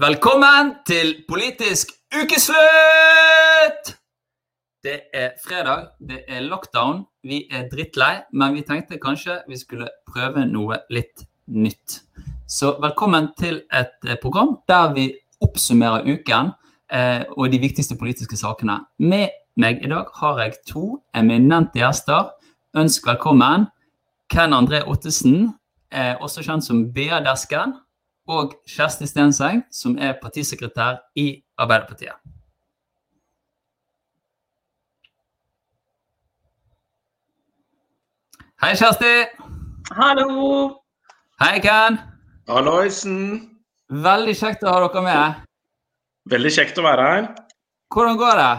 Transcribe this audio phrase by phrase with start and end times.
[0.00, 1.90] Velkommen til Politisk
[2.22, 3.90] ukeslutt!
[4.84, 9.90] Det er fredag, det er lockdown, vi er drittlei, men vi tenkte kanskje vi skulle
[10.08, 11.98] prøve noe litt nytt.
[12.48, 15.04] Så velkommen til et eh, program der vi
[15.44, 16.54] oppsummerer uken
[16.88, 18.78] eh, og de viktigste politiske sakene.
[19.04, 22.32] Med meg i dag har jeg to eminente gjester.
[22.72, 23.68] Ønsk velkommen
[24.32, 25.50] Ken André Ottesen,
[25.92, 27.76] eh, også kjent som BA-desken
[28.30, 32.14] og Kjersti Stenseng, som er partisekretær i Arbeiderpartiet.
[38.60, 39.14] Hei, Kjersti.
[39.96, 40.82] Hallo.
[41.40, 41.96] Hei, Ken.
[42.50, 43.20] Halloisen.
[43.90, 45.46] Veldig kjekt å ha dere med.
[46.30, 47.30] Veldig kjekt å være her.
[47.90, 48.52] Hvordan går det?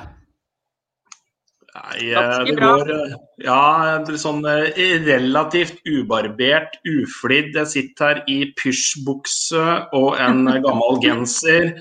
[1.72, 3.14] Nei, eh, det går eh,
[3.46, 7.56] ja, sånn eh, relativt ubarbert, uflidd.
[7.56, 9.64] Jeg sitter her i pysjbukse
[9.96, 11.72] og en gammel genser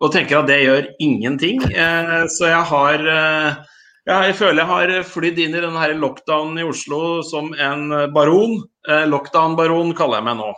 [0.00, 1.58] og tenker at det gjør ingenting.
[2.32, 3.02] Så jeg har
[4.08, 8.62] jeg føler jeg har flydd inn i denne her lockdownen i Oslo som en baron.
[9.12, 10.54] Lockdown-baron kaller jeg meg nå.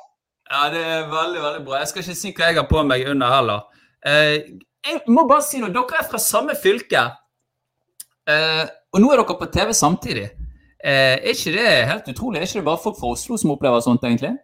[0.53, 1.81] Ja, det er veldig, veldig bra.
[1.81, 3.67] Jeg skal ikke si hva jeg har på meg under heller.
[4.06, 5.75] Jeg må bare si noe.
[5.75, 7.03] Dere er fra samme fylke.
[8.93, 10.31] Og nå er dere på TV samtidig.
[10.85, 12.41] Eh, er ikke det helt utrolig?
[12.41, 14.34] Er ikke det bare folk fra Oslo som opplever sånt, egentlig?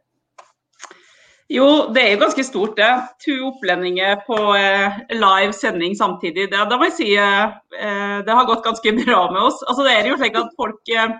[1.48, 2.88] Jo, det er jo ganske stort, det.
[3.24, 6.50] To opplendinger på eh, live sending samtidig.
[6.52, 9.60] Det, da må jeg si eh, det har gått ganske bra med oss.
[9.66, 11.16] Altså, det er jo slik at folk eh,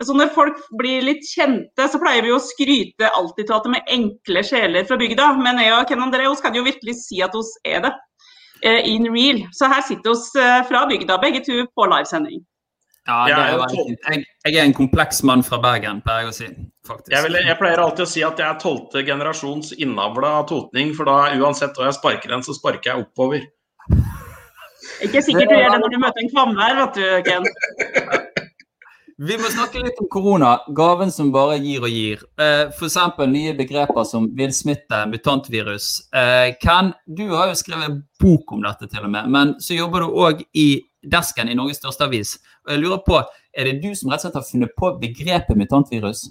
[0.00, 3.76] altså Når folk blir litt kjente, så pleier vi å skryte alltid til at de
[3.78, 5.30] er enkle sjeler fra bygda.
[5.40, 7.94] Men jeg og Ken André kan jo virkelig si at vi er det.
[8.64, 9.44] Eh, in real.
[9.52, 12.40] Så her sitter vi eh, fra bygda, begge to, på livesending.
[13.04, 14.06] Ja, det er veldig fint.
[14.08, 16.46] Jeg, jeg, er en kompleks mann fra Bergen, pleier jeg å si.
[16.88, 17.10] faktisk.
[17.12, 21.10] Jeg, vil, jeg, pleier alltid å si at jeg er tolvte generasjons innavla totning, for
[21.10, 23.44] da uansett hva jeg sparker den, så sparker jeg oppover.
[25.04, 27.50] Ikke sikkert du gjør det når du møter en kvammer, vet du, Ken.
[29.14, 30.56] Vi må snakke litt om korona.
[30.74, 32.24] Gaven som bare gir og gir.
[32.40, 32.96] Eh, F.eks.
[33.30, 36.08] nye begreper som villsmitte, mutantvirus.
[36.10, 39.30] Eh, Ken, du har jo skrevet bok om dette, til og med.
[39.30, 40.68] Men så jobber du òg i
[41.10, 42.38] desken i Norges største avis.
[42.66, 43.22] Og jeg lurer på,
[43.54, 46.24] Er det du som rett og slett har funnet på begrepet mutantvirus?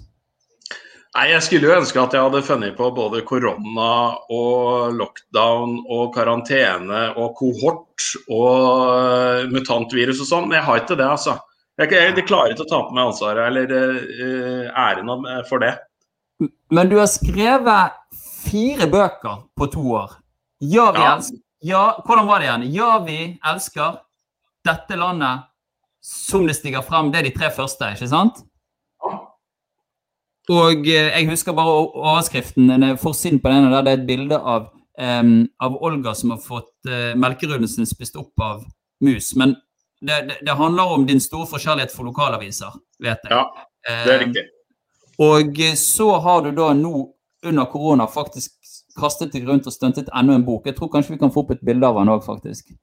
[1.14, 6.12] Nei, Jeg skulle jo ønske at jeg hadde funnet på både korona og lockdown og
[6.14, 11.38] karantene og kohort og mutantvirus og sånn, men jeg har ikke det, altså.
[11.78, 15.08] Jeg, jeg klarer ikke å ta på meg ansvaret eller uh, æren
[15.48, 15.72] for det.
[16.74, 17.96] Men du har skrevet
[18.44, 20.18] fire bøker på to år.
[20.60, 21.14] Ja, vi ja.
[21.16, 22.64] elsker ja, Hvordan var det igjen?
[22.74, 24.02] Ja, vi elsker
[24.64, 25.44] dette landet
[26.04, 27.10] som det stiger frem.
[27.12, 28.42] Det er de tre første, ikke sant?
[30.52, 32.72] Og eh, jeg husker bare overskriften.
[33.00, 34.66] Forsiden på den der det er et bilde av,
[35.00, 38.66] um, av Olga som har fått uh, melkerullen sin spist opp av
[39.00, 39.32] mus.
[39.40, 39.56] Men
[40.04, 43.32] det, det, det, handler om din store forskjellighet for lokalaviser, vet jeg.
[43.32, 43.68] Ja,
[44.04, 44.44] det er riktig.
[44.44, 44.50] Um,
[45.24, 47.08] og så har du da nå
[47.44, 48.52] under korona faktisk
[48.98, 50.66] kastet deg rundt og stuntet enda en bok.
[50.68, 52.74] Jeg tror kanskje vi kan få opp et bilde av den òg, faktisk.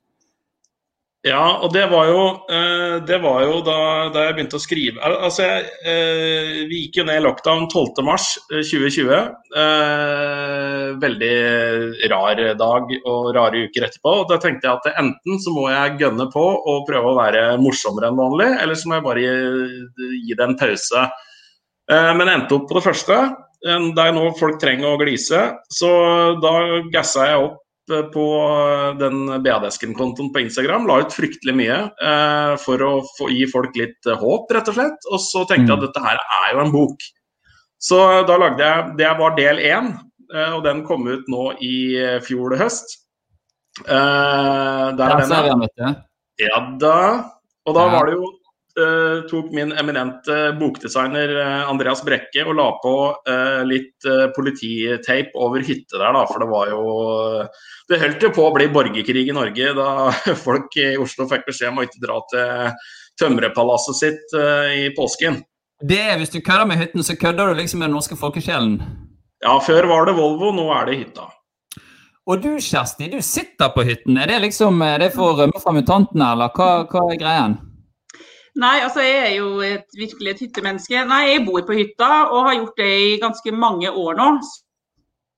[1.22, 3.76] Ja, og det var jo, eh, det var jo da,
[4.10, 9.28] da, jeg begynte å skrive Altså, jeg, eh, Vi gikk jo ned i lockdown 12.3.2020.
[9.62, 14.16] Eh, veldig rar dag og rare uker etterpå.
[14.24, 17.46] og Da tenkte jeg at enten så må jeg gønne på og prøve å være
[17.62, 21.08] morsommere enn vanlig, eller så må jeg bare gi, gi det en pause.
[21.92, 23.18] Men endte opp på det første.
[23.62, 25.42] Det er nå folk trenger å glise.
[25.70, 25.90] Så
[26.42, 26.54] da
[26.94, 27.60] gassa jeg opp
[28.14, 28.26] på
[29.00, 30.88] den BA-desken-kontoen på Instagram.
[30.90, 34.78] La ut fryktelig mye eh, for å få, gi folk litt eh, håp, rett og
[34.78, 35.10] slett.
[35.12, 35.88] Og så tenkte jeg at mm.
[35.88, 37.08] dette her er jo en bok.
[37.82, 38.00] Så
[38.30, 39.94] da lagde jeg Det var del én,
[40.34, 42.98] eh, og den kom ut nå i eh, fjor høst.
[43.86, 45.96] Eh, der er den.
[46.42, 47.00] Ja da.
[47.70, 48.26] Og da var det jo
[49.30, 55.98] tok min eminente bokdesigner uh, Andreas Brekke og la på uh, litt polititape over hytte
[55.98, 56.26] der, da.
[56.30, 56.82] For det var jo
[57.92, 59.90] Det holdt jo på å bli borgerkrig i Norge da
[60.48, 62.76] folk i Oslo fikk beskjed om å ikke dra til
[63.22, 64.36] Tømrepalasset sitt
[64.74, 65.42] i påsken.
[65.82, 68.80] Det er Hvis du kødder med hytten, så kødder du liksom med den norske folkesjelen?
[69.44, 71.28] Ja, før var det Volvo, nå er det hytta.
[72.30, 74.20] Og du Kjersti, du sitter på hytten.
[74.22, 77.58] Er det liksom er det for å rømme fra mutantene, eller hva, hva er greien?
[78.60, 81.06] Nei, altså jeg er jo et, virkelig et hyttemenneske.
[81.08, 84.28] Nei, jeg bor på hytta og har gjort det i ganske mange år nå.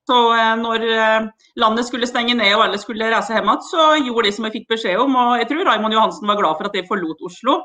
[0.09, 1.27] Så eh, når eh,
[1.61, 4.55] landet skulle stenge ned og alle skulle reise hjem igjen, så gjorde de som jeg
[4.57, 5.15] fikk beskjed om.
[5.15, 7.59] Og jeg tror Raymond Johansen var glad for at jeg forlot Oslo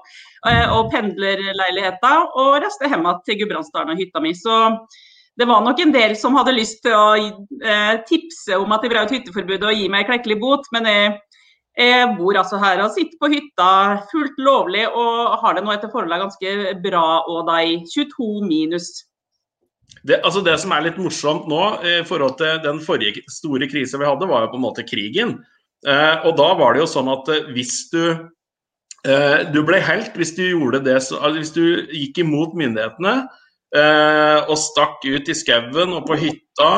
[0.46, 4.34] eh, og pendlerleiligheta og reiste hjem igjen til Gudbrandsdalen og hytta mi.
[4.38, 4.60] Så
[5.38, 9.12] det var nok en del som hadde lyst til å tipse om at det brøt
[9.14, 11.12] hytteforbudet og gi meg en klekkelig bot, men jeg,
[11.78, 13.68] jeg bor altså her og sitter på hytta
[14.10, 18.88] fullt lovlig og har det nå etter forholdet ganske bra og da i 22 minus.
[20.02, 24.00] Det, altså det som er litt morsomt nå i forhold til den forrige store krisa
[24.00, 25.38] vi hadde, var jo på en måte krigen.
[25.86, 30.16] Eh, og da var det jo sånn at eh, hvis du eh, Du ble helt
[30.18, 31.62] hvis du gjorde det så, altså Hvis du
[31.94, 33.28] gikk imot myndighetene
[33.76, 36.70] Eh, og stakk ut i skauen og på hytta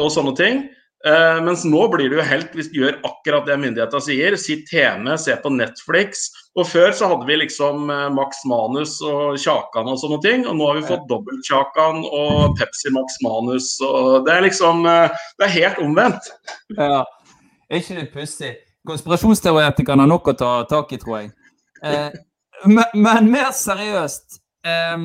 [0.00, 0.62] og sånne ting.
[1.06, 4.36] Eh, mens nå blir du jo helt hvis du gjør akkurat det myndighetene sier.
[4.40, 6.26] Sitt hjemme, se på Netflix.
[6.60, 10.44] Og før så hadde vi liksom uh, Max Manus og Kjakan og sånne ting.
[10.50, 13.72] Og nå har vi fått dobbelt-Kjakan og Pepsi Max Manus.
[13.86, 16.32] Og det er liksom Det er helt omvendt.
[16.76, 17.04] Ja.
[17.70, 18.54] Er ikke det pussig?
[18.88, 21.30] Konspirasjonsteoretikerne har nok å ta tak i, tror jeg.
[22.64, 24.40] Men, men, mer seriøst.
[24.66, 24.96] Eh,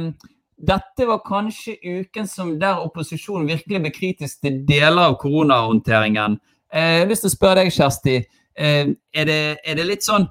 [0.55, 6.39] dette var kanskje uken som der opposisjonen virkelig ble kritisk til deler av koronahåndteringen.
[6.71, 8.15] Eh, jeg har lyst til å spørre deg, Kjersti.
[8.55, 10.29] Eh, er det, er det litt sånn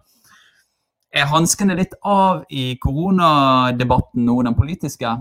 [1.14, 5.12] Er hanskene litt av i koronadebatten nå, den politiske?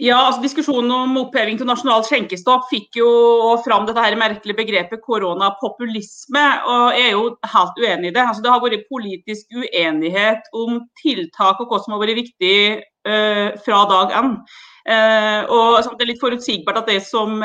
[0.00, 3.08] Ja, altså Diskusjonen om oppheving til nasjonal skjenkestopp fikk jo
[3.66, 6.44] fram dette her merkelige begrepet koronapopulisme.
[6.72, 8.22] og Jeg er jo helt uenig i det.
[8.22, 13.60] Altså, det har vært politisk uenighet om tiltak og hva som har vært viktig uh,
[13.66, 14.32] fra dag én.
[14.88, 17.44] Uh, og altså, Det er litt forutsigbart at det som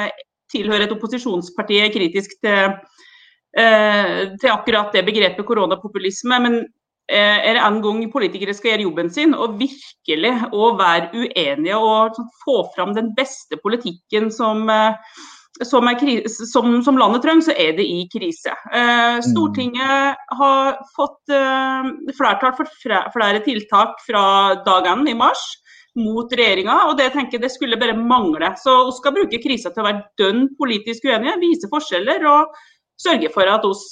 [0.54, 2.80] tilhører et opposisjonsparti er kritisk til,
[3.60, 6.40] uh, til akkurat det begrepet koronapopulisme.
[6.48, 6.62] Men
[7.12, 12.18] er det en gang politikere skal gjøre jobben sin og virkelig å være uenige og
[12.18, 14.96] sånn få fram den beste politikken som, eh,
[15.62, 18.56] som, krise, som, som landet trenger, så er det i krise.
[18.72, 19.26] Eh, mm.
[19.28, 21.36] Stortinget har fått
[22.18, 22.74] flertall for
[23.14, 24.26] flere tiltak fra
[24.66, 25.46] dagen i mars
[25.96, 28.50] mot regjeringa, og det tenker jeg det skulle bare mangle.
[28.60, 32.58] Så vi skal bruke krisa til å være dønn politisk uenige, vise forskjeller og
[33.00, 33.86] sørge for at oss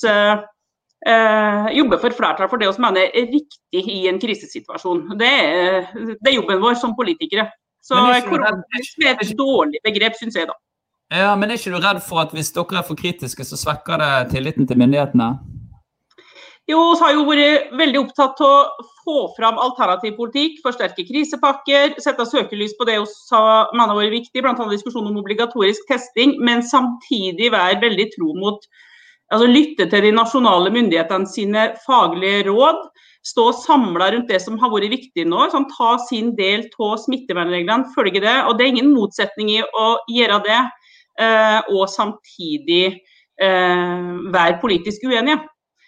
[1.07, 5.05] eh, jobbe for flertall for det vi mener er riktig i en krisesituasjon.
[5.19, 7.49] Det er, det er jobben vår som politikere.
[7.83, 10.55] Så koronakrisen er et dårlig begrep, syns jeg da.
[11.13, 13.99] Ja, Men er ikke du redd for at hvis dere er for kritiske, så svekker
[14.01, 15.33] det tilliten til myndighetene?
[16.71, 21.97] Jo, vi har jo vært veldig opptatt av å få fram alternativ politikk, forsterke krisepakker,
[21.99, 23.41] sette søkelys på det vi
[23.75, 24.55] mener har vært viktig, bl.a.
[24.71, 28.63] diskusjonen om obligatorisk testing, men samtidig være veldig tro mot
[29.33, 32.83] altså lytte til de nasjonale myndighetene sine faglige råd.
[33.23, 35.45] Stå samla rundt det som har vært viktig nå.
[35.51, 38.35] Sånn, ta sin del av smittevernreglene, følge det.
[38.49, 45.07] Og Det er ingen motsetning i å gjøre det eh, og samtidig eh, være politisk
[45.07, 45.39] uenige.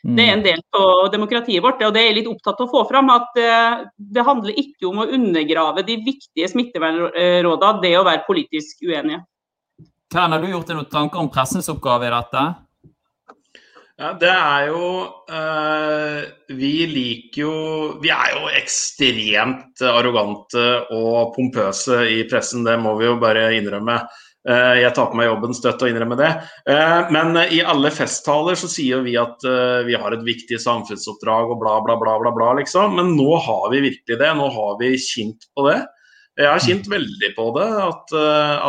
[0.05, 1.81] Det er en del av demokratiet vårt.
[1.81, 3.09] og det er jeg litt opptatt av å få fram.
[3.09, 8.85] at eh, Det handler ikke om å undergrave de viktige smittevernrådene, det å være politisk
[8.85, 9.23] uenige.
[10.13, 12.43] Karen, har du gjort deg noen tanker om pressens oppgave i dette?
[13.95, 14.87] Ja, det er jo
[15.31, 16.23] øh,
[16.59, 17.53] Vi liker jo
[18.03, 24.01] Vi er jo ekstremt arrogante og pompøse i pressen, det må vi jo bare innrømme.
[24.45, 26.27] Uh, jeg tar på meg jobben støtt og innrømmer det.
[26.69, 29.41] Uh, men i alle festtaler så sier vi at
[29.87, 32.99] vi har et viktig samfunnsoppdrag og bla, bla, bla, bla, bla, liksom.
[32.99, 34.31] Men nå har vi virkelig det.
[34.37, 35.79] Nå har vi kjent på det.
[36.37, 38.15] Jeg har kjent veldig på det, at,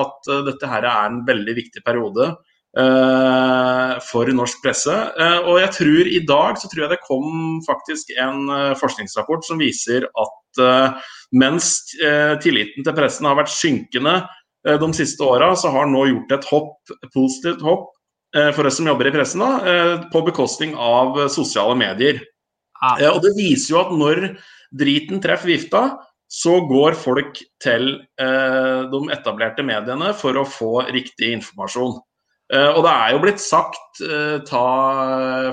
[0.00, 2.30] at dette her er en veldig viktig periode.
[2.76, 4.92] Eh, for norsk presse.
[4.92, 9.46] Eh, og jeg tror i dag så tror jeg det kom faktisk en eh, forskningsrapport
[9.48, 10.34] som viser at
[11.36, 11.66] mens
[12.40, 14.14] tilliten til pressen har vært synkende
[14.64, 17.90] de siste åra, så har nå gjort et hopp, positivt hopp
[18.56, 22.22] for oss som jobber i pressen, da, på bekostning av sosiale medier.
[22.80, 22.96] Ah.
[23.10, 24.24] Og Det viser jo at når
[24.80, 25.84] driten treffer vifta,
[26.24, 31.98] så går folk til de etablerte mediene for å få riktig informasjon.
[32.46, 34.66] Uh, og det er jo blitt sagt, uh, ta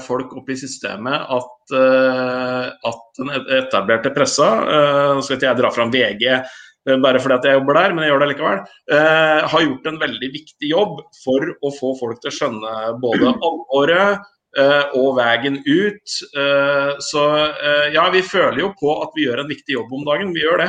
[0.05, 4.49] folk opp i systemet, at, uh, at den etablerte pressa
[5.15, 6.27] Nå skal ikke jeg dra fram VG
[6.99, 8.57] bare fordi at jeg jobber der, men jeg gjør det likevel.
[9.47, 14.25] har gjort en veldig viktig jobb for å få folk til å skjønne både alvoret
[14.99, 16.17] og veien ut.
[17.07, 17.23] så
[17.95, 20.35] ja, vi føler jo på at vi gjør en viktig jobb om dagen.
[20.35, 20.67] Vi gjør det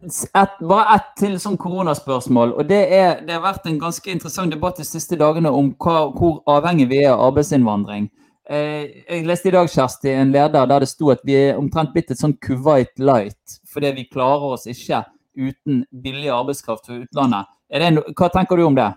[0.00, 2.54] et, bare ett til sånn koronaspørsmål.
[2.58, 6.08] og det, er, det, har vært en ganske interessant debatt de siste dagene om hva,
[6.14, 8.10] hvor avhengig vi er av arbeidsinnvandring.
[8.50, 11.92] Eh, jeg leste i dag Kjersti, en leder der det sto at vi er omtrent
[11.94, 13.58] blitt et sånn Kuwait light.
[13.72, 15.04] Fordi vi klarer oss ikke
[15.38, 17.52] uten billig arbeidskraft fra utlandet.
[17.94, 18.90] No hva tenker du om det?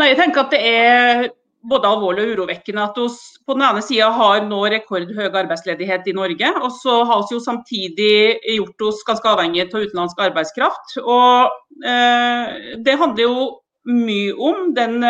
[0.00, 1.26] Nei, jeg tenker at det er
[1.70, 3.08] både alvorlig og urovekkende at vi
[3.46, 7.42] på den ene sida har nå rekordhøy arbeidsledighet i Norge, og så har vi jo
[7.44, 8.14] samtidig
[8.56, 10.96] gjort oss ganske avhengige av utenlandsk arbeidskraft.
[11.02, 13.50] Og eh, det handler jo
[13.84, 15.02] mye om den,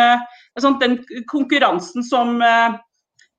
[0.59, 0.97] sånn, den
[1.31, 2.75] konkurransen som eh,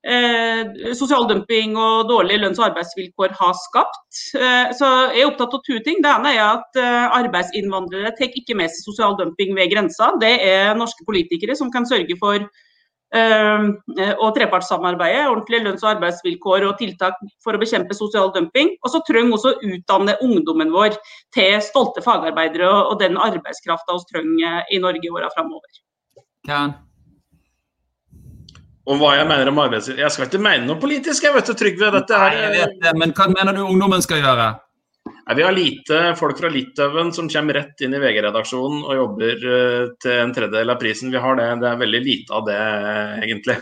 [0.06, 4.20] eh, sosial dumping og dårlige lønns- og arbeidsvilkår har skapt.
[4.38, 6.02] Eh, så jeg er opptatt av to ting.
[6.04, 10.12] Det ene er at eh, arbeidsinnvandrere tar ikke med seg sosial dumping ved grensa.
[10.22, 12.64] Det er norske politikere som kan sørge for eh,
[13.16, 18.74] og trepartssamarbeidet, ordentlige lønns- og arbeidsvilkår og tiltak for å bekjempe sosial dumping.
[18.82, 20.96] Og så trenger vi også å utdanne ungdommen vår
[21.34, 25.80] til stolte fagarbeidere og den arbeidskrafta vi trenger i Norge i åra framover.
[26.48, 26.66] Ja.
[28.86, 29.98] Og hva jeg mener om arbeidsliv.
[29.98, 31.90] Jeg skal ikke mene noe politisk, jeg vet du, Trygve.
[31.96, 34.52] Dette Nei, jeg vet det, men hva mener du ungdommen skal gjøre?
[35.26, 39.40] Nei, vi har lite folk fra Litauen som kommer rett inn i VG-redaksjonen og jobber
[39.42, 41.10] uh, til en tredjedel av prisen.
[41.10, 41.48] Vi har det.
[41.64, 42.58] Det er veldig lite av det,
[43.26, 43.56] egentlig.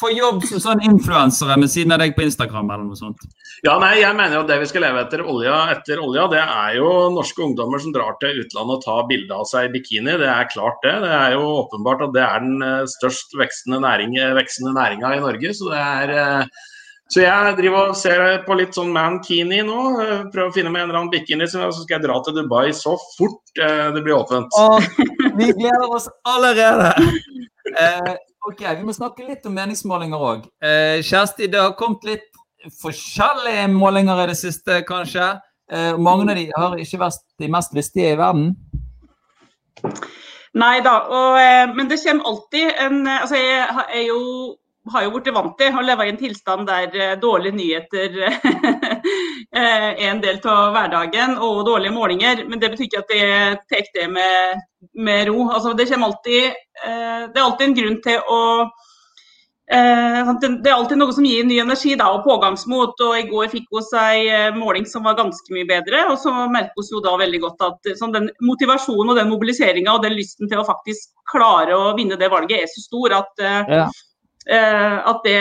[0.00, 3.28] få jobb som sånn influensere ved siden av deg på Instagram eller noe sånt?
[3.66, 6.40] Ja, nei, jeg mener jo at det vi skal leve etter olja, etter olja, det
[6.40, 10.16] er jo norske ungdommer som drar til utlandet og tar bilde av seg i bikini.
[10.22, 10.96] Det er klart det.
[11.04, 15.24] Det er jo åpenbart at det er den eh, størst vekstende, næring, vekstende næringa i
[15.28, 15.52] Norge.
[15.60, 16.68] Så det er eh,
[17.10, 19.80] så jeg driver og ser på litt sånn mankini nå.
[20.04, 22.70] Eh, prøver å finne meg en eller annen bikini, så skal jeg dra til Dubai
[22.76, 24.54] så fort det blir åpent.
[24.56, 24.90] Åh,
[25.38, 26.94] vi gleder oss allerede!
[27.70, 28.14] Eh,
[28.48, 30.44] Ok, Vi må snakke litt om meningsmålinger òg.
[30.64, 32.28] Eh, Kjersti, det har kommet litt
[32.80, 35.26] forskjellige målinger i det siste, kanskje.
[35.70, 38.54] Eh, mange av de har ikke vært de mest listige i verden.
[40.56, 44.56] Nei da, og, eh, men det kommer alltid en altså Jeg er jo
[44.88, 49.54] har jo blitt vant til å leve i en tilstand der eh, dårlige nyheter eh,
[49.60, 52.44] er en del av hverdagen, og dårlige målinger.
[52.48, 54.62] Men det betyr ikke at jeg tar det med,
[54.96, 55.50] med ro.
[55.50, 56.52] Altså, det, alltid,
[56.84, 58.44] eh, det er alltid en grunn til å
[59.70, 63.04] det er alltid noe som gir ny energi da, og pågangsmot.
[63.06, 66.08] og I går fikk vi en måling som var ganske mye bedre.
[66.10, 69.94] og Så merker vi jo da veldig godt at sånn, den motivasjonen og den mobiliseringa
[69.94, 73.44] og den lysten til å faktisk klare å vinne det valget er så stor at
[73.70, 73.86] ja.
[74.48, 75.40] Eh, at det,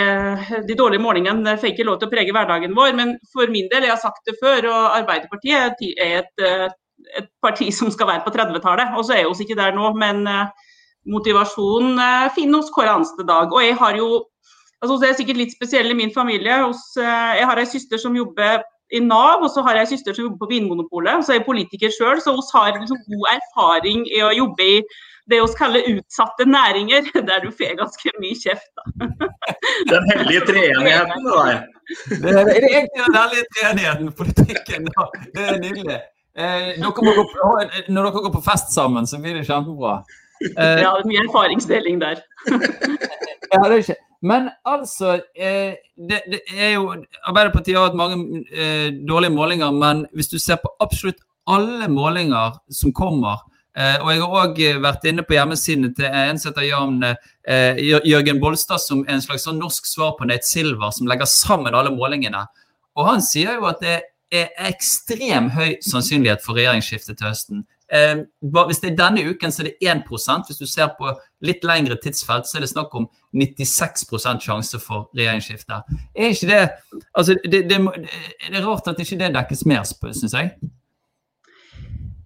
[0.68, 2.96] de dårlige målingene får ikke lov til å prege hverdagen vår.
[2.98, 6.66] Men for min del, jeg har sagt det før, og Arbeiderpartiet er et, eh,
[7.22, 8.98] et parti som skal være på 30-tallet.
[8.98, 10.74] Og så er vi ikke der nå, men eh,
[11.08, 12.02] motivasjonen
[12.36, 13.54] finner hos hver eneste dag.
[13.54, 14.26] Og jeg har jo
[14.80, 16.56] altså Det er sikkert litt spesielt i min familie.
[16.96, 18.62] jeg har ei søster som jobber
[18.96, 21.26] i Nav, og så har jeg ei søster som jobber på Vinmonopolet.
[21.26, 24.78] Så er jeg politiker sjøl, så vi har liksom god erfaring i å jobbe i
[25.30, 28.72] det vi kaller utsatte næringer, der du får ganske mye kjeft.
[28.78, 29.10] Da.
[29.94, 31.60] Den hellige treenigheten, da.
[32.22, 34.90] Det er, det egentlig den hellige treenigheten i politikken.
[34.96, 35.06] Da.
[35.36, 36.00] Det er nydelig.
[36.38, 37.46] Eh, dere på,
[37.90, 39.96] når dere går på fest sammen, så blir det kjempebra.
[40.46, 42.22] Eh, ja, det er mye erfaringsdeling der.
[43.52, 43.98] ja, det er ikke.
[44.22, 46.94] Men altså eh, det, det, er jo
[47.24, 52.60] Arbeiderpartiet har hatt mange eh, dårlige målinger, men hvis du ser på absolutt alle målinger
[52.72, 53.42] som kommer,
[54.04, 57.80] og jeg har òg eh, vært inne på hjemmesidene til en som heter Jan eh,
[57.80, 61.78] Jørgen Bolstad, som er en slags sånn norsk svar på Nate Silver, som legger sammen
[61.78, 62.44] alle målingene.
[63.00, 63.98] Og han sier jo at det
[64.36, 67.64] er ekstrem høy sannsynlighet for regjeringsskifte til høsten.
[67.90, 71.10] hvis det er denne uken, så er det 1% Hvis du ser på
[71.42, 75.82] litt lengre tidsfelt, så er det snakk om 96% sjanse for regjeringsskifte.
[76.14, 76.70] Er ikke det
[77.16, 80.52] altså det, det, det er rart at ikke det dekkes mer, syns jeg.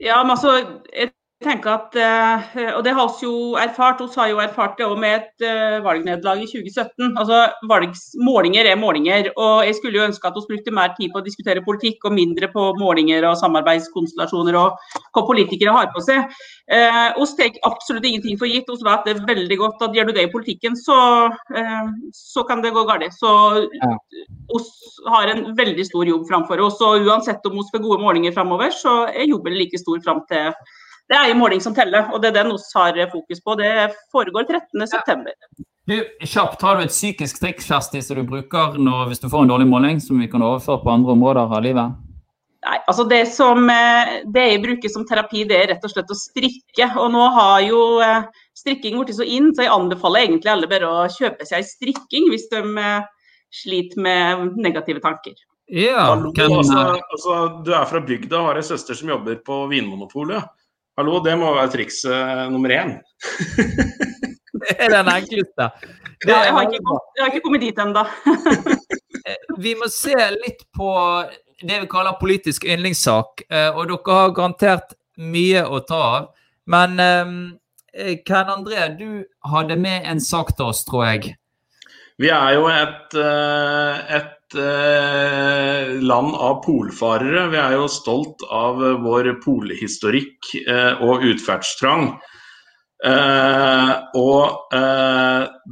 [0.04, 4.30] Ja, men altså, et tenker at, eh, og det har vi jo erfart, vi har
[4.32, 7.14] jo erfart det òg med et eh, valgnederlag i 2017.
[7.20, 9.30] altså valgs, Målinger er målinger.
[9.38, 12.16] og Jeg skulle jo ønske at vi brukte mer tid på å diskutere politikk og
[12.18, 14.78] mindre på målinger og samarbeidskonstellasjoner og
[15.14, 16.30] hva politikere har på seg.
[16.72, 18.70] Eh, oss tar absolutt ingenting for gitt.
[18.70, 22.46] Vi vet det er veldig godt at gjør du det i politikken, så, eh, så
[22.48, 23.14] kan det gå galt.
[23.14, 26.80] Så vi har en veldig stor jobb framfor oss.
[26.82, 30.54] og Uansett om vi får gode målinger framover, så er jobben like stor fram til
[31.12, 33.56] det er jo måling som teller, og det er den vi har fokus på.
[33.60, 35.34] Det foregår 13.9.
[35.86, 39.44] Du, kjapt, Har du et psykisk triks Kjersti, som du bruker når, hvis du får
[39.44, 41.98] en dårlig måling, som vi kan overføre på andre områder av livet?
[42.64, 46.14] Nei, altså det, som, eh, det jeg bruker som terapi, det er rett og slett
[46.14, 46.88] å strikke.
[47.02, 50.88] Og nå har jo eh, strikking blitt så inn, så jeg anbefaler egentlig alle bare
[50.88, 53.10] å kjøpe seg strikking hvis de eh,
[53.54, 55.36] sliter med negative tanker.
[55.68, 56.56] Ja, kan...
[56.56, 56.80] altså,
[57.12, 60.48] altså, du er fra bygda og har en søster som jobber på Vinmonopolet.
[60.94, 62.92] Hallo, det må være triks uh, nummer én.
[64.62, 65.66] det er den enkleste.
[66.22, 68.04] Det, ja, jeg, har ikke, jeg har ikke kommet dit ennå.
[69.26, 70.92] Eh, vi må se litt på
[71.64, 73.42] det vi kaller politisk yndlingssak.
[73.50, 76.30] Uh, og dere har garantert mye å ta av.
[76.70, 77.34] Men um,
[78.30, 81.34] Ken André, du hadde med en sak til oss, tror jeg.
[82.22, 87.48] Vi er jo et, et land av polfarere.
[87.54, 90.54] Vi er jo stolt av vår polhistorikk
[91.04, 92.14] og utferdstrang.
[94.20, 94.76] Og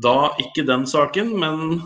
[0.05, 1.79] da ikke den saken, men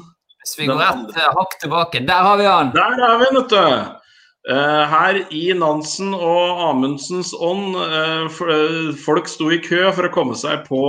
[0.45, 2.73] Hvis vi går rett hakk tilbake, der har vi han!
[2.75, 4.04] Der er vi, vet du!
[4.45, 10.35] Uh, her i Nansen og Amundsens ånd, uh, folk sto i kø for å komme
[10.37, 10.81] seg på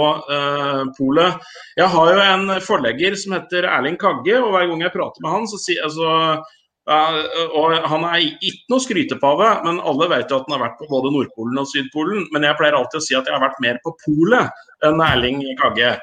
[0.98, 1.46] polet.
[1.80, 5.32] Jeg har jo en forlegger som heter Erling Kagge, og hver gang jeg prater med
[5.32, 6.42] han, så sier altså,
[6.86, 10.86] og Han er ikke noe skrytepave, men alle vet jo at han har vært på
[10.92, 12.28] både Nordpolen og Sydpolen.
[12.30, 15.40] Men jeg pleier alltid å si at jeg har vært mer på polet enn Erling
[15.58, 15.96] Kagge.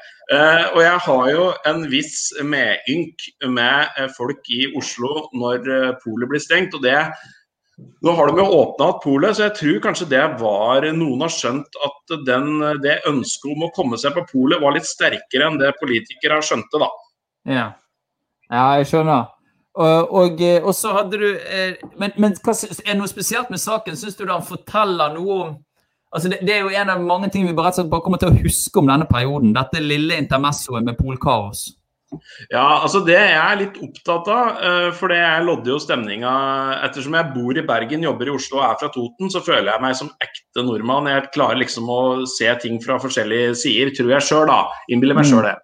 [0.74, 6.76] og jeg har jo en viss medynk med folk i Oslo når polet blir stengt.
[6.76, 6.98] og det
[7.76, 11.78] nå har de jo åpna polet, så jeg tror kanskje det var Noen har skjønt
[11.86, 15.72] at den, det ønsket om å komme seg på polet var litt sterkere enn det
[15.80, 16.90] politikere skjønte, da.
[17.50, 17.66] Ja,
[18.52, 19.30] ja jeg skjønner.
[19.74, 21.30] Og, og, og, så hadde du
[21.98, 23.96] Men, men hva, er det noe spesielt med saken?
[23.98, 25.56] Syns du den forteller noe om
[26.14, 28.42] altså det, det, er jo en av mange ting vi bare, bare kommer til å
[28.44, 29.54] huske om denne perioden.
[29.56, 31.72] Dette lille intermessoet med polkaos.
[32.52, 34.62] Ja, altså det jeg er litt opptatt av,
[34.98, 36.32] for det jeg lodder jo stemninga
[36.86, 39.84] Ettersom jeg bor i Bergen, jobber i Oslo og er fra Toten, så føler jeg
[39.84, 41.10] meg som ekte nordmann.
[41.10, 44.64] Jeg klarer liksom å se ting fra forskjellige sider, tror jeg sjøl, da.
[44.92, 45.56] Innbiller meg sjøl det.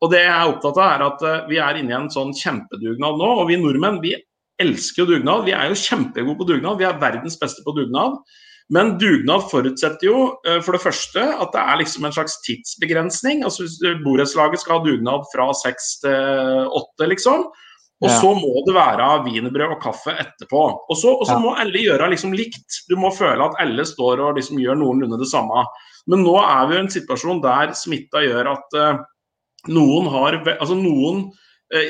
[0.00, 3.20] Og det jeg er opptatt av, er at vi er inne i en sånn kjempedugnad
[3.20, 3.32] nå.
[3.42, 4.14] Og vi nordmenn, vi
[4.62, 5.44] elsker jo dugnad.
[5.48, 6.80] Vi er jo kjempegode på dugnad.
[6.80, 8.20] Vi er verdens beste på dugnad.
[8.72, 10.20] Men dugnad forutsetter jo
[10.64, 13.42] for det første at det er liksom en slags tidsbegrensning.
[13.44, 13.66] altså
[14.00, 17.44] Borettslaget skal ha dugnad fra seks til åtte, liksom.
[18.02, 18.16] Og ja.
[18.18, 20.62] så må det være wienerbrød og kaffe etterpå.
[20.90, 21.38] Og så, ja.
[21.40, 22.82] må alle gjøre liksom likt.
[22.90, 25.62] Du må føle at alle står og liksom gjør noenlunde det samme.
[26.10, 29.04] Men nå er vi i en situasjon der smitta gjør at uh,
[29.72, 31.28] noen har Altså noen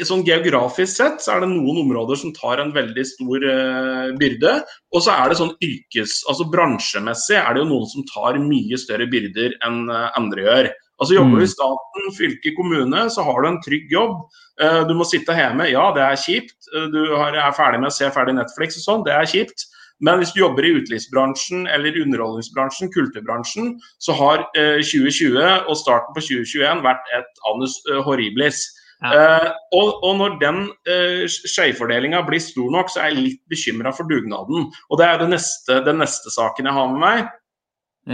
[0.08, 4.54] Sånn Geografisk sett så er det noen områder som tar en veldig stor uh, byrde.
[4.94, 8.78] Og så er det sånn yrkes, altså bransjemessig er det jo noen som tar mye
[8.80, 10.70] større byrder enn uh, andre gjør.
[11.02, 14.14] Altså Jobber du i staten, fylke, kommune, så har du en trygg jobb.
[14.62, 16.56] Uh, du må sitte hjemme, ja det er kjipt.
[16.94, 19.66] Du har, er ferdig med å se ferdig Netflix og sånn, det er kjipt.
[20.04, 26.24] Men hvis du jobber i utelivsbransjen eller underholdningsbransjen, kulturbransjen, så har 2020 og starten på
[26.24, 27.76] 2021 vært et anus
[28.08, 28.64] horribilis.
[29.02, 29.10] Ja.
[29.10, 33.92] Uh, og, og, når den uh, skjevfordelinga blir stor nok, så er jeg litt bekymra
[33.96, 34.68] for dugnaden.
[34.88, 37.32] Og det er det neste, den neste saken jeg har med meg.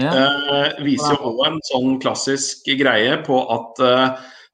[0.01, 0.11] Ja.
[0.15, 3.85] Uh, viser jo òg en sånn klassisk greie på at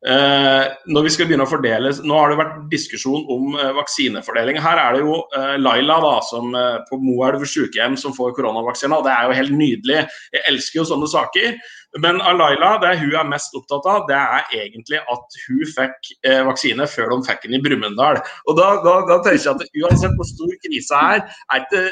[0.05, 4.59] når vi skal begynne å fordele, Nå har det vært diskusjon om uh, vaksinefordeling.
[4.63, 6.53] Her er det jo uh, Laila da, som,
[6.91, 9.01] på Moelv sykehjem som får koronavaksine.
[9.03, 10.05] Det er jo helt nydelig.
[10.37, 11.59] Jeg elsker jo sånne saker.
[12.05, 16.11] Men Laila, det hun er mest opptatt av, det er egentlig at hun fikk
[16.45, 18.21] vaksine før de fikk den i Brumunddal.
[18.47, 21.87] Og da, da, da, tenker jeg at uansett hvor stor krise er, er ikke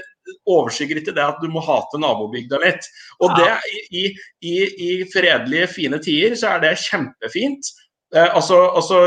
[0.48, 2.86] overskygger ikke det at du må hate nabobygda litt.
[3.24, 3.48] Og det,
[3.92, 4.04] i,
[4.44, 4.54] i,
[4.88, 7.72] i fredelige, fine tider så er det kjempefint.
[8.14, 8.98] Eh, altså, altså,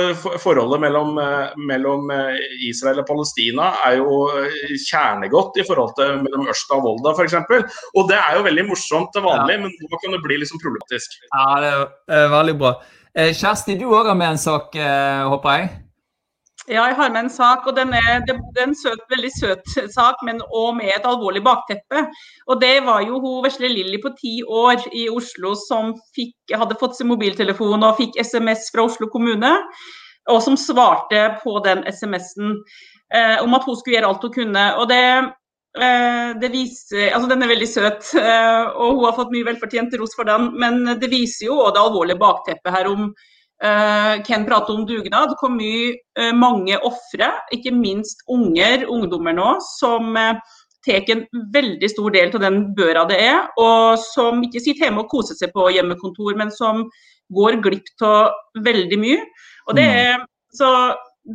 [0.44, 2.36] Forholdet mellom, eh, mellom, eh,
[2.68, 4.28] Israel og Palestina er jo
[4.84, 7.38] kjernegodt i forhold til mellom Ørsta og Volda f.eks.
[7.96, 9.64] Og det er jo veldig morsomt til vanlig, ja.
[9.64, 11.20] men nå kan det bli liksom problematisk.
[11.32, 11.74] Ja, det
[12.20, 12.76] er, veldig bra.
[13.18, 15.70] Kjersti, du òg har med en sak, håper jeg?
[16.68, 19.70] Ja, jeg har med en sak, og den er, det, er en søt, veldig søt
[19.94, 22.02] sak, men òg med et alvorlig bakteppe.
[22.52, 26.76] Og Det var jo hun vesle Lilly på ti år i Oslo som fikk, hadde
[26.82, 29.54] fått sin mobiltelefon og fikk SMS fra Oslo kommune,
[30.28, 32.58] og som svarte på den SMS-en
[33.16, 34.66] eh, om at hun skulle gjøre alt hun kunne.
[34.82, 35.02] Og det,
[35.80, 39.96] eh, det viser, altså Den er veldig søt, eh, og hun har fått mye velfortjent
[40.04, 43.14] ros for den, men det viser jo òg det alvorlige bakteppet her om
[43.58, 45.34] Uh, Ken prater om dugnad.
[45.40, 50.38] Hvor mye uh, mange ofre, ikke minst unger, ungdommer nå, som uh,
[50.86, 55.04] tar en veldig stor del av den børa det er, og som ikke sitter hjemme
[55.04, 56.86] og koser seg på hjemmekontor, men som
[57.36, 59.24] går glipp av veldig mye.
[59.68, 59.98] Og det, mm.
[60.06, 60.70] er, så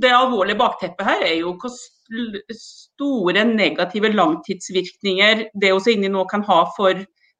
[0.02, 1.74] det alvorlige bakteppet her er jo hvor
[2.56, 6.96] store negative langtidsvirkninger det vi er inne i nå kan ha for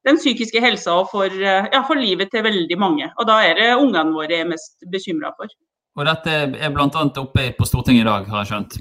[0.07, 3.11] den psykiske helsa og for, eh, ja, for, livet til veldig mange.
[3.19, 5.51] Og da er det ungene våre jeg er mest bekymra for.
[5.93, 6.89] Og dette er bl.a.
[7.21, 8.79] oppe på Stortinget i dag, har jeg skjønt?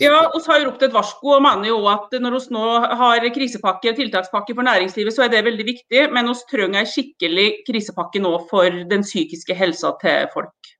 [0.00, 2.62] Ja, vi har ropt et varsko og mener jo at når vi nå
[2.96, 6.06] har krisepakke og tiltakspakke for næringslivet, så er det veldig viktig.
[6.16, 10.72] Men vi trenger en skikkelig krisepakke nå for den psykiske helsa til folk.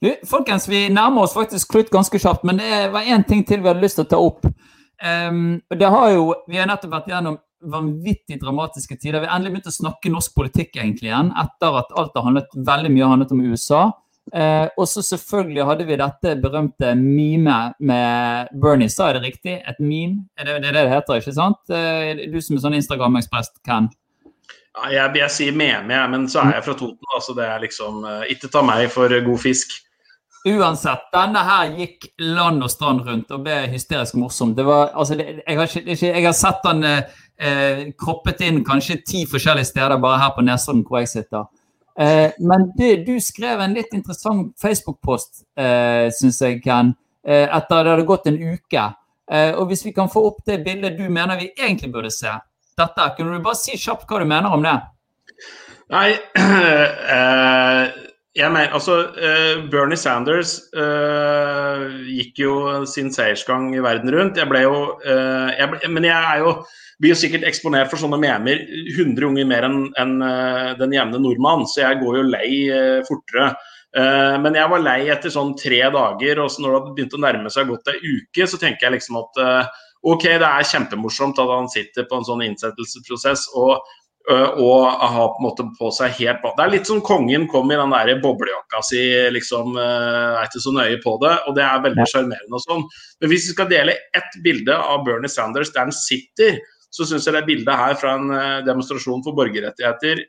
[0.00, 3.60] Du, folkens, vi nærmer oss faktisk slutt ganske kjapt, men det var én ting til
[3.60, 4.46] vi hadde lyst til å ta opp.
[5.00, 9.20] Um, det har jo, Vi har nettopp vært gjennom vanvittig dramatiske tider.
[9.20, 12.54] Vi har endelig begynt å snakke norsk politikk egentlig igjen, etter at alt har handlet
[12.56, 13.82] veldig mye handlet om USA.
[14.32, 19.56] Eh, og så selvfølgelig hadde vi dette berømte meme med Bernie, sa jeg det riktig?
[19.66, 20.28] Et meme?
[20.38, 21.60] Er det det det heter, ikke sant?
[21.72, 23.90] Eh, du som er sånn Instagram-ekspress, Ken?
[24.70, 27.14] Ja, jeg, jeg sier meme, jeg, men så er jeg fra Toten.
[27.16, 29.74] Altså det er liksom uh, Ikke ta meg for god fisk.
[30.46, 34.54] Uansett, denne her gikk land og strand rundt og ble hysterisk morsom.
[34.56, 36.86] Det var, altså, det, jeg, har ikke, ikke, jeg, har sett den
[37.40, 41.48] eh, kroppet inn kanskje ti forskjellige steder bare her på Nesodden hvor jeg sitter.
[42.00, 47.84] Eh, men det, du skrev en litt interessant Facebook-post, eh, syns jeg, Ken, eh, etter
[47.84, 48.86] det hadde gått en uke.
[49.30, 52.32] Eh, og hvis vi kan få opp det bildet du mener vi egentlig burde se,
[52.78, 54.76] dette, kunne du bare si kjapt hva du mener om det?
[55.90, 56.08] Nei,
[57.16, 57.92] eh,
[58.40, 62.52] jeg mener, altså, uh, Bernie Sanders uh, gikk jo
[62.88, 64.40] sin seiersgang i verden rundt.
[64.40, 66.54] Jeg ble jo, uh, jeg ble, Men jeg er jo,
[67.00, 68.62] blir jo sikkert eksponert for sånne memer
[68.94, 70.16] 100 ganger mer enn en,
[70.80, 72.48] den jevne nordmann, så jeg går jo lei
[73.08, 73.52] fortere.
[74.44, 77.50] men jeg var lei etter sånn tre dager, og så når det begynte å nærme
[77.50, 79.40] seg godt ei uke, så tenker jeg liksom at
[80.12, 83.48] OK, det er kjempemorsomt at han sitter på en sånn innsettelsesprosess.
[83.56, 83.80] og
[84.30, 87.78] og ha på en måte på seg helt Det er litt som kongen kom i
[87.78, 89.02] den der boblejakka si,
[89.34, 92.84] liksom eh, er ikke så nøye på det, og det er veldig sjarmerende og sånn.
[93.20, 97.28] Men hvis vi skal dele ett bilde av Bernie Sanders der han sitter, så syns
[97.28, 100.24] jeg det bildet her fra en eh, demonstrasjon for borgerrettigheter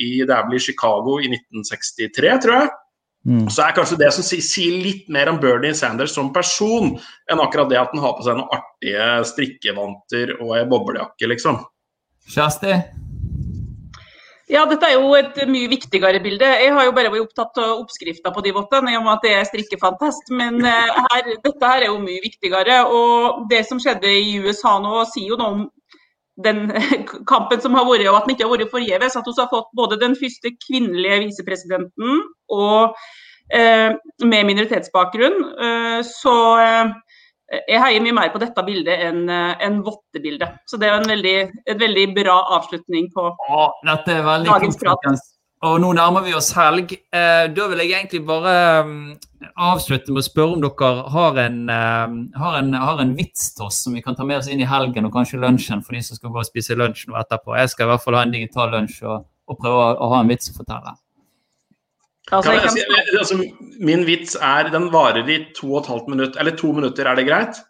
[0.00, 2.74] i det er vel i Chicago i 1963, tror jeg.
[3.26, 3.48] Mm.
[3.50, 6.92] Så er kanskje det som sier litt mer om Bernie Sanders som person,
[7.26, 11.64] enn akkurat det at han har på seg noen artige strikkevanter og ei boblejakke, liksom.
[12.30, 12.78] Kjersti?
[14.46, 16.46] Ja, dette er jo et mye viktigere bilde.
[16.46, 19.24] Jeg har jo bare vært opptatt av oppskrifta på de vottene, i og med at
[19.26, 20.30] det er strikkefantast.
[20.38, 22.76] Men eh, her, dette her er jo mye viktigere.
[22.86, 25.66] Og det som skjedde i USA nå, sier jo noe om
[26.46, 26.70] den
[27.32, 29.18] kampen som har vært, og at den ikke har vært forgjeves.
[29.18, 32.22] At vi har fått både den første kvinnelige visepresidenten
[32.54, 32.94] og
[33.50, 35.42] eh, med minoritetsbakgrunn.
[35.66, 36.94] Eh, så eh,
[37.46, 40.58] jeg heier mye mer på dette bildet enn eh, en vottebildet.
[40.66, 41.36] Så det er en veldig,
[41.70, 45.08] en veldig bra avslutning på Åh, dette er veldig dagens prat.
[45.66, 46.92] Og nå nærmer vi oss helg.
[46.92, 49.14] Eh, da vil jeg egentlig bare um,
[49.70, 53.70] avslutte med å spørre om dere har en, um, har, en, har en, vits til
[53.70, 56.02] oss som vi kan ta med oss inn i helgen og kanskje lunsjen for de
[56.04, 57.56] som skal gå og spise lunsj nå etterpå.
[57.56, 60.22] Jeg skal i hvert fall ha en digital lunsj og, og prøve å, å ha
[60.22, 60.98] en vits å fortelle.
[62.34, 63.36] Altså, kan jeg, altså,
[63.78, 66.38] min vits er den varer i to og et halvt minutt.
[66.40, 67.60] Eller to minutter, er det greit?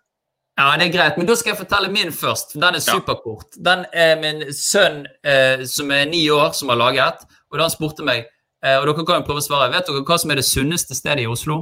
[0.56, 2.54] Ja, det er greit, men da skal jeg fortelle min først.
[2.56, 3.58] Den er superkort.
[3.60, 7.26] Den er min sønn eh, som er ni år, som har laget.
[7.52, 8.24] Og da han spurte meg,
[8.64, 10.96] eh, og dere kan jo prøve å svare, vet dere hva som er det sunneste
[10.96, 11.58] stedet i Oslo?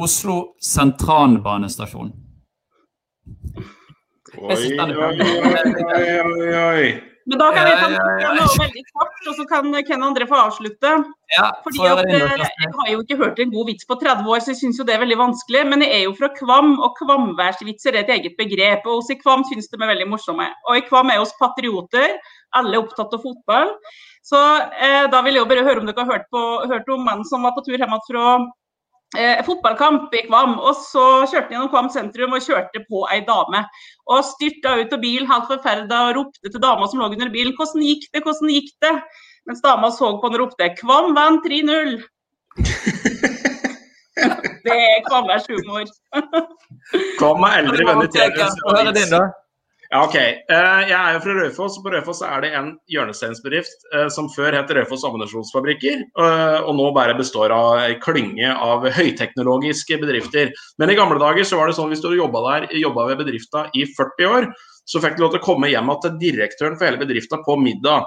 [0.00, 2.14] Oslo sentralbanestasjon.
[4.38, 5.20] Oi, oi, oi,
[6.24, 6.90] oi, oi.
[7.28, 10.92] Men da kan vi ta noe veldig kort, og så kan Ken André få avslutte.
[11.34, 14.40] Ja, Fordi at, eh, Jeg har jo ikke hørt en god vits på 30 år,
[14.40, 15.66] så jeg syns jo det er veldig vanskelig.
[15.68, 18.86] Men jeg er jo fra Kvam, og kvamværsvitser er et eget begrep.
[18.86, 20.48] Og oss i Kvam syns de er veldig morsomme.
[20.68, 22.16] Og i Kvam er oss patrioter,
[22.56, 23.76] alle er opptatt av fotball.
[24.24, 24.40] Så
[24.80, 27.28] eh, da vil jeg jo bare høre om dere har hørt, på, hørt om mannen
[27.28, 28.24] som var på tur hjem fra
[29.16, 30.58] eh, fotballkamp i Kvam.
[30.58, 33.60] Og så kjørte han gjennom Kvam sentrum og kjørte på ei dame.
[34.10, 37.54] Og styrta ut av bilen helt forferda og ropte til dama som lå under bilen
[37.56, 38.22] 'Hvordan gikk det?
[38.22, 39.02] Hvordan gikk det?'
[39.48, 42.02] Mens dama så på han og ropte 'Kvam vant 3-0'.
[44.64, 45.84] det er Kvammers humor.
[47.18, 48.34] Kvam er eldre venn i TV.
[49.88, 50.16] Ja, ok.
[50.20, 51.78] Eh, jeg er jo fra Raufoss.
[51.80, 56.90] På Raufoss er det en hjørnesteinsbedrift eh, som før het Raufoss ammunisjonsfabrikker, eh, og nå
[56.96, 60.50] bare består av ei klynge av høyteknologiske bedrifter.
[60.76, 63.64] Men i gamle dager så var det sånn hvis du jobba der, jobba ved bedrifta
[63.72, 64.50] i 40 år,
[64.88, 68.04] så fikk du lov til å komme hjem til direktøren for hele bedrifta på middag.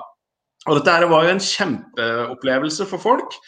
[0.69, 3.39] Og dette var jo en kjempeopplevelse for folk.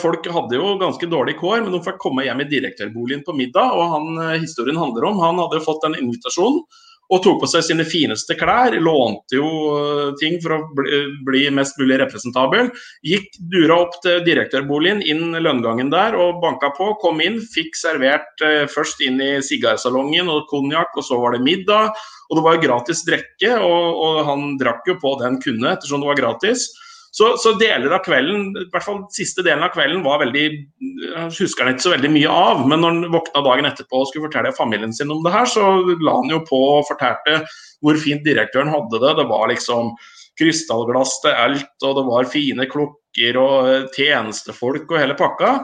[0.00, 3.72] Folk hadde jo ganske dårlig kår, men de fikk komme hjem i direktørboligen på middag.
[3.72, 6.60] Og han, historien handler om, han hadde fått den invitasjon
[7.08, 8.76] og tok på seg sine fineste klær.
[8.84, 12.70] Lånte jo eh, ting for å bli, bli mest mulig representabel.
[13.06, 16.92] Gikk dura opp til direktørboligen, inn lønngangen der og banka på.
[17.02, 21.44] Kom inn, fikk servert eh, først inn i sigarsalongen og konjakk, og så var det
[21.46, 21.96] middag.
[22.28, 25.72] Og det var jo gratis drikke, og, og han drakk jo på det han kunne
[25.72, 26.68] ettersom det var gratis.
[27.14, 31.30] Så, så, deler av kvelden, i hvert fall siste delen av kvelden var veldig Jeg
[31.38, 34.28] husker han ikke så veldig mye av, men når han våkna dagen etterpå og skulle
[34.28, 35.64] fortelle familien sin om det her, så
[36.04, 37.40] la han jo på og fortalte
[37.84, 39.14] hvor fint direktøren hadde det.
[39.20, 39.94] Det var liksom
[40.38, 45.56] krystallglass til alt, og det var fine klokker og tjenestefolk og hele pakka.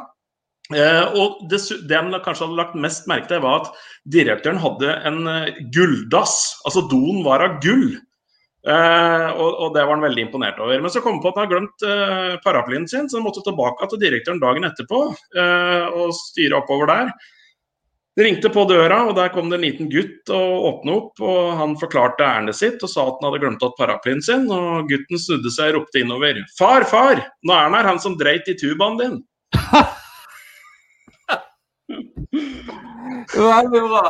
[0.73, 4.97] Eh, og det, det han kanskje hadde lagt mest merke til, var at direktøren hadde
[5.11, 6.39] en uh, gulldass.
[6.65, 7.99] Altså doen var av gull.
[8.65, 10.81] Uh, og, og, det var han veldig imponert over.
[10.81, 13.45] Men så kom han på at han hadde glemt uh, paraplyen sin, så han måtte
[13.45, 17.13] tilbake til direktøren dagen etterpå og styre oppover der.
[18.15, 21.19] Det ringte på døra, og der kom det en liten gutt og åpna opp.
[21.19, 24.47] og Han forklarte ærendet sitt og sa at han hadde glemt at paraplyen sin.
[24.55, 26.39] og Gutten snudde seg og ropte innover.
[26.55, 27.17] 'Far, far!
[27.43, 29.19] Nå er han her, han som dreit i tubaen din'.
[33.35, 34.05] Veldig bra.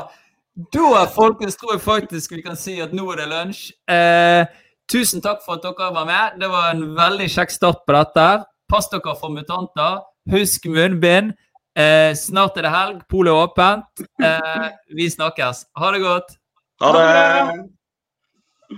[0.54, 3.72] Da folkens, tror jeg faktisk vi kan si at nå er det lunsj.
[3.90, 4.46] Eh,
[4.90, 6.36] tusen takk for at dere var med.
[6.38, 8.26] Det var en veldig kjekk start på dette.
[8.70, 10.04] Pass dere for mutanter.
[10.30, 11.34] Husk munnbind.
[11.74, 13.00] Eh, snart er det helg.
[13.10, 14.04] Polet er åpent.
[14.22, 15.64] Eh, vi snakkes.
[15.74, 16.36] Ha det godt.
[16.80, 17.64] Ha det.